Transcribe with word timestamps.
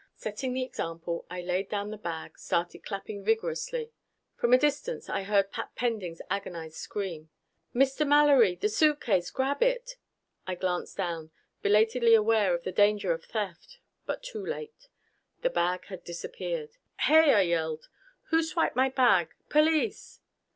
Setting 0.15 0.53
the 0.53 0.63
example, 0.63 1.27
I 1.29 1.41
laid 1.43 1.69
down 1.69 1.91
the 1.91 1.95
bag, 1.99 2.39
started 2.39 2.81
clapping 2.83 3.23
vigorously. 3.23 3.91
From 4.35 4.51
a 4.51 4.57
distance 4.57 5.07
I 5.07 5.21
heard 5.21 5.51
Pat 5.51 5.75
Pending's 5.75 6.23
agonized 6.27 6.77
scream. 6.77 7.29
"Mr. 7.75 8.07
Mallory 8.07 8.55
the 8.55 8.67
suitcase! 8.67 9.29
Grab 9.29 9.61
it!" 9.61 9.97
I 10.47 10.55
glanced 10.55 10.97
down, 10.97 11.29
belatedly 11.61 12.15
aware 12.15 12.55
of 12.55 12.63
the 12.63 12.71
danger 12.71 13.11
of 13.13 13.25
theft. 13.25 13.77
But 14.07 14.23
too 14.23 14.43
late. 14.43 14.87
The 15.43 15.51
bag 15.51 15.85
had 15.85 16.03
disappeared. 16.03 16.71
"Hey!" 17.01 17.35
I 17.35 17.41
yelled. 17.41 17.87
"Who 18.29 18.41
swiped 18.41 18.75
my 18.75 18.89
bag? 18.89 19.29
Police!" 19.49 20.19